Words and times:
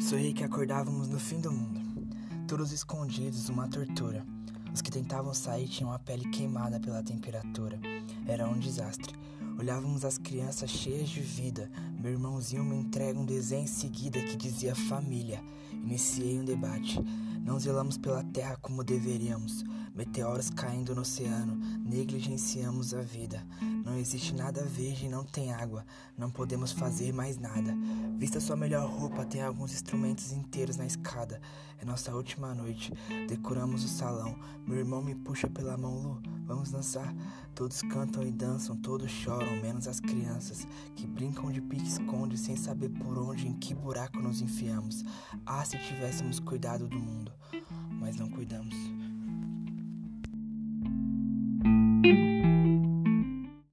Sonhei 0.00 0.32
que 0.32 0.44
acordávamos 0.44 1.08
no 1.08 1.18
fim 1.18 1.40
do 1.40 1.50
mundo, 1.50 1.80
todos 2.46 2.70
escondidos 2.70 3.48
numa 3.48 3.68
tortura. 3.68 4.24
Os 4.72 4.80
que 4.80 4.92
tentavam 4.92 5.34
sair 5.34 5.66
tinham 5.66 5.92
a 5.92 5.98
pele 5.98 6.28
queimada 6.30 6.78
pela 6.78 7.02
temperatura. 7.02 7.80
Era 8.26 8.48
um 8.48 8.58
desastre. 8.58 9.14
Olhávamos 9.58 10.04
as 10.04 10.16
crianças 10.16 10.70
cheias 10.70 11.08
de 11.08 11.20
vida. 11.20 11.68
Meu 11.98 12.12
irmãozinho 12.12 12.64
me 12.64 12.76
entrega 12.76 13.18
um 13.18 13.24
desenho 13.24 13.64
em 13.64 13.66
seguida 13.66 14.20
que 14.20 14.36
dizia 14.36 14.74
família. 14.74 15.42
Iniciei 15.72 16.38
um 16.38 16.44
debate. 16.44 17.00
Não 17.48 17.58
zelamos 17.58 17.96
pela 17.96 18.22
terra 18.22 18.58
como 18.60 18.84
deveríamos. 18.84 19.64
Meteoros 19.94 20.50
caindo 20.50 20.94
no 20.94 21.00
oceano, 21.00 21.56
negligenciamos 21.82 22.92
a 22.92 23.00
vida. 23.00 23.42
Não 23.86 23.96
existe 23.96 24.34
nada 24.34 24.62
verde, 24.62 25.08
não 25.08 25.24
tem 25.24 25.50
água. 25.50 25.82
Não 26.14 26.30
podemos 26.30 26.72
fazer 26.72 27.10
mais 27.10 27.38
nada. 27.38 27.74
Vista 28.18 28.38
sua 28.38 28.54
melhor 28.54 28.86
roupa, 28.86 29.24
tem 29.24 29.40
alguns 29.40 29.72
instrumentos 29.72 30.30
inteiros 30.30 30.76
na 30.76 30.84
escada. 30.84 31.40
É 31.80 31.86
nossa 31.86 32.14
última 32.14 32.54
noite. 32.54 32.92
Decoramos 33.26 33.82
o 33.82 33.88
salão. 33.88 34.38
Meu 34.66 34.76
irmão 34.76 35.02
me 35.02 35.14
puxa 35.14 35.48
pela 35.48 35.74
mão, 35.74 36.02
Lu. 36.02 36.22
Vamos 36.44 36.70
dançar. 36.70 37.14
Todos 37.54 37.80
cantam 37.80 38.22
e 38.24 38.30
dançam, 38.30 38.76
todos 38.76 39.10
choram, 39.10 39.56
menos 39.62 39.88
as 39.88 40.00
crianças 40.00 40.68
que 40.94 41.06
brincam 41.06 41.50
de 41.50 41.62
sem 42.38 42.56
saber 42.56 42.88
por 42.90 43.18
onde, 43.18 43.46
em 43.46 43.52
que 43.52 43.74
buraco 43.74 44.18
nos 44.20 44.40
enfiamos. 44.40 45.04
Ah, 45.44 45.64
se 45.64 45.76
tivéssemos 45.78 46.40
cuidado 46.40 46.88
do 46.88 46.98
mundo 46.98 47.32
mas 48.08 48.16
não 48.16 48.30
cuidamos. 48.30 48.74